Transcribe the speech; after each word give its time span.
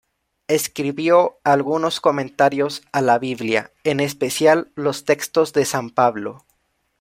Escribió 0.47 1.37
algunos 1.43 2.01
comentarios 2.01 2.81
a 2.91 3.03
la 3.03 3.19
Biblia, 3.19 3.71
en 3.83 3.99
especial 3.99 4.71
los 4.73 5.05
textos 5.05 5.53
de 5.53 5.63
san 5.63 5.91
Pablo. 5.91 6.43